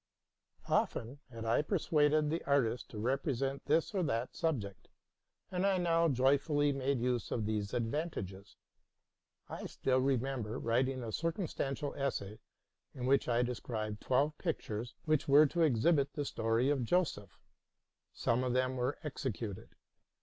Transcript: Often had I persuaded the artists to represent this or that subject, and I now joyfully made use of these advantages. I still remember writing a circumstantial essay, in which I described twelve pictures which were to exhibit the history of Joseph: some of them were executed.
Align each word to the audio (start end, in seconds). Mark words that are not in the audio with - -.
Often 0.67 1.19
had 1.29 1.45
I 1.45 1.61
persuaded 1.61 2.31
the 2.31 2.43
artists 2.45 2.87
to 2.87 2.97
represent 2.97 3.65
this 3.65 3.93
or 3.93 4.01
that 4.01 4.35
subject, 4.35 4.87
and 5.51 5.63
I 5.63 5.77
now 5.77 6.09
joyfully 6.09 6.71
made 6.71 6.99
use 6.99 7.29
of 7.29 7.45
these 7.45 7.71
advantages. 7.71 8.55
I 9.47 9.67
still 9.67 9.99
remember 9.99 10.57
writing 10.57 11.03
a 11.03 11.11
circumstantial 11.11 11.93
essay, 11.93 12.39
in 12.95 13.05
which 13.05 13.27
I 13.29 13.43
described 13.43 14.01
twelve 14.01 14.35
pictures 14.39 14.95
which 15.05 15.27
were 15.27 15.45
to 15.45 15.61
exhibit 15.61 16.13
the 16.13 16.21
history 16.21 16.71
of 16.71 16.83
Joseph: 16.83 17.37
some 18.11 18.43
of 18.43 18.53
them 18.53 18.77
were 18.77 18.97
executed. 19.03 19.69